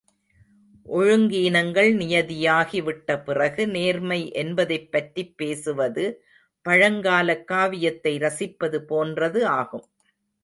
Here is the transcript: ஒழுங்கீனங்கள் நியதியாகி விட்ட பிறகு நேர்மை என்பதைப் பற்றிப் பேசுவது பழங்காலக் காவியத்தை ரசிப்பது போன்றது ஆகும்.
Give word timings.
ஒழுங்கீனங்கள் 0.85 1.89
நியதியாகி 1.95 2.83
விட்ட 2.83 3.19
பிறகு 3.19 3.67
நேர்மை 3.67 4.31
என்பதைப் 4.33 4.91
பற்றிப் 4.91 5.37
பேசுவது 5.37 6.05
பழங்காலக் 6.65 7.47
காவியத்தை 7.47 8.17
ரசிப்பது 8.17 8.79
போன்றது 8.85 9.47
ஆகும். 9.47 9.85